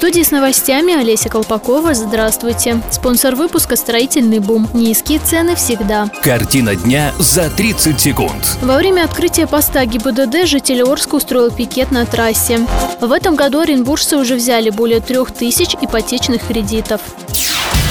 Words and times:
Студии 0.00 0.22
с 0.22 0.30
новостями 0.30 0.94
Олеся 0.94 1.28
Колпакова. 1.28 1.92
Здравствуйте. 1.92 2.80
Спонсор 2.90 3.34
выпуска 3.34 3.76
«Строительный 3.76 4.38
бум». 4.38 4.66
Низкие 4.72 5.18
цены 5.18 5.56
всегда. 5.56 6.08
Картина 6.22 6.74
дня 6.74 7.12
за 7.18 7.50
30 7.50 8.00
секунд. 8.00 8.56
Во 8.62 8.78
время 8.78 9.04
открытия 9.04 9.46
поста 9.46 9.84
ГИБДД 9.84 10.46
житель 10.46 10.84
Орска 10.84 11.16
устроил 11.16 11.50
пикет 11.50 11.90
на 11.90 12.06
трассе. 12.06 12.66
В 13.02 13.12
этом 13.12 13.36
году 13.36 13.60
оренбуржцы 13.60 14.16
уже 14.16 14.36
взяли 14.36 14.70
более 14.70 15.00
трех 15.00 15.32
тысяч 15.32 15.74
ипотечных 15.78 16.46
кредитов. 16.46 17.02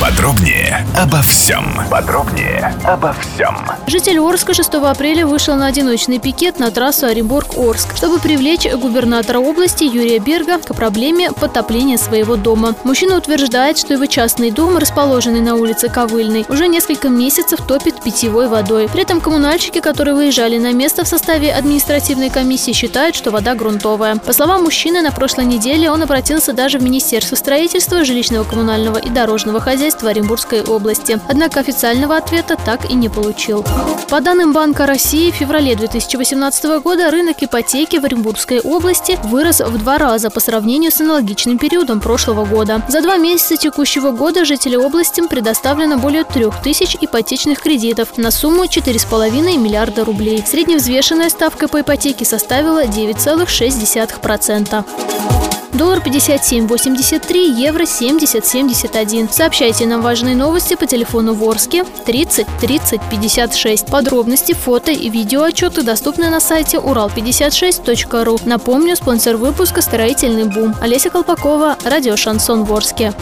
Подробнее 0.01 0.87
обо 0.97 1.21
всем. 1.21 1.65
Подробнее 1.91 2.73
обо 2.85 3.13
всем. 3.13 3.53
Житель 3.85 4.19
Орска 4.19 4.53
6 4.53 4.75
апреля 4.75 5.27
вышел 5.27 5.55
на 5.55 5.65
одиночный 5.65 6.19
пикет 6.19 6.57
на 6.57 6.71
трассу 6.71 7.07
Оренбург-Орск, 7.07 7.97
чтобы 7.97 8.19
привлечь 8.19 8.65
губернатора 8.65 9.39
области 9.39 9.83
Юрия 9.83 10.19
Берга 10.19 10.57
к 10.59 10.73
проблеме 10.73 11.33
подтопления 11.33 11.97
своего 11.97 12.37
дома. 12.37 12.75
Мужчина 12.85 13.17
утверждает, 13.17 13.77
что 13.77 13.93
его 13.93 14.05
частный 14.05 14.51
дом, 14.51 14.77
расположенный 14.77 15.41
на 15.41 15.55
улице 15.55 15.89
Ковыльной, 15.89 16.45
уже 16.47 16.67
несколько 16.67 17.09
месяцев 17.09 17.59
топит 17.67 18.01
питьевой 18.01 18.47
водой. 18.47 18.87
При 18.87 19.01
этом 19.01 19.19
коммунальщики, 19.19 19.81
которые 19.81 20.15
выезжали 20.15 20.57
на 20.59 20.71
место 20.71 21.03
в 21.03 21.09
составе 21.09 21.51
административной 21.51 22.29
комиссии, 22.29 22.71
считают, 22.71 23.17
что 23.17 23.31
вода 23.31 23.53
грунтовая. 23.53 24.15
По 24.15 24.31
словам 24.31 24.63
мужчины, 24.63 25.01
на 25.01 25.11
прошлой 25.11 25.45
неделе 25.45 25.91
он 25.91 26.01
обратился 26.03 26.53
даже 26.53 26.79
в 26.79 26.83
Министерство 26.83 27.35
строительства, 27.35 28.05
жилищного, 28.05 28.45
коммунального 28.45 28.97
и 28.97 29.09
дорожного 29.09 29.59
хозяйства 29.59 29.88
Оренбургской 30.07 30.63
области. 30.63 31.19
Однако 31.27 31.59
официального 31.59 32.17
ответа 32.17 32.55
так 32.55 32.89
и 32.89 32.93
не 32.93 33.09
получил. 33.09 33.65
По 34.09 34.21
данным 34.21 34.53
Банка 34.53 34.85
России, 34.85 35.31
в 35.31 35.35
феврале 35.35 35.75
2018 35.75 36.81
года 36.81 37.11
рынок 37.11 37.37
ипотеки 37.41 37.97
в 37.97 38.05
Оренбургской 38.05 38.61
области 38.61 39.19
вырос 39.23 39.59
в 39.59 39.77
два 39.77 39.97
раза 39.97 40.29
по 40.29 40.39
сравнению 40.39 40.91
с 40.91 41.01
аналогичным 41.01 41.57
периодом 41.57 41.99
прошлого 41.99 42.45
года. 42.45 42.81
За 42.87 43.01
два 43.01 43.17
месяца 43.17 43.57
текущего 43.57 44.11
года 44.11 44.45
жителям 44.45 44.85
области 44.85 45.27
предоставлено 45.27 45.97
более 45.97 46.23
трех 46.23 46.61
тысяч 46.61 46.95
ипотечных 46.99 47.61
кредитов 47.61 48.17
на 48.17 48.31
сумму 48.31 48.65
4,5 48.65 49.57
миллиарда 49.57 50.05
рублей. 50.05 50.43
Средневзвешенная 50.45 51.29
ставка 51.29 51.67
по 51.67 51.81
ипотеке 51.81 52.25
составила 52.25 52.85
9,6%. 52.85 55.38
Доллар 55.73 55.99
57.83, 55.99 57.59
евро 57.59 57.83
70.71. 57.83 59.31
Сообщайте 59.31 59.85
нам 59.85 60.01
важные 60.01 60.35
новости 60.35 60.75
по 60.75 60.85
телефону 60.85 61.33
Ворске 61.33 61.85
30 62.05 62.47
30 62.59 63.01
56. 63.09 63.87
Подробности, 63.87 64.53
фото 64.53 64.91
и 64.91 65.09
видео 65.09 65.43
отчеты 65.43 65.83
доступны 65.83 66.29
на 66.29 66.39
сайте 66.39 66.77
урал56.ру. 66.77 68.39
Напомню, 68.45 68.95
спонсор 68.95 69.37
выпуска 69.37 69.81
«Строительный 69.81 70.45
бум». 70.45 70.75
Олеся 70.81 71.09
Колпакова, 71.09 71.77
радио 71.85 72.15
«Шансон 72.15 72.63
Ворске». 72.63 73.13